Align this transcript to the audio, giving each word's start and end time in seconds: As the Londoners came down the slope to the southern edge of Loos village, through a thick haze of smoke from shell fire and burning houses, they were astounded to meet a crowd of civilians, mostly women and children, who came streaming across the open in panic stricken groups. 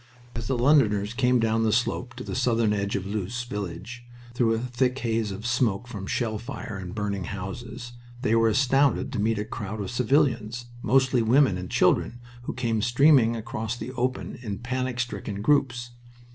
As 0.35 0.47
the 0.47 0.57
Londoners 0.57 1.13
came 1.13 1.37
down 1.39 1.61
the 1.61 1.71
slope 1.71 2.15
to 2.15 2.23
the 2.23 2.33
southern 2.33 2.73
edge 2.73 2.95
of 2.95 3.05
Loos 3.05 3.43
village, 3.43 4.03
through 4.33 4.55
a 4.55 4.57
thick 4.59 4.97
haze 4.97 5.29
of 5.29 5.45
smoke 5.45 5.87
from 5.87 6.07
shell 6.07 6.39
fire 6.39 6.79
and 6.81 6.95
burning 6.95 7.25
houses, 7.25 7.93
they 8.23 8.33
were 8.33 8.49
astounded 8.49 9.13
to 9.13 9.19
meet 9.21 9.37
a 9.37 9.45
crowd 9.45 9.79
of 9.79 9.91
civilians, 9.91 10.65
mostly 10.81 11.21
women 11.21 11.55
and 11.55 11.69
children, 11.69 12.19
who 12.45 12.53
came 12.55 12.81
streaming 12.81 13.35
across 13.35 13.77
the 13.77 13.91
open 13.91 14.39
in 14.41 14.57
panic 14.57 14.99
stricken 14.99 15.39
groups. 15.43 15.91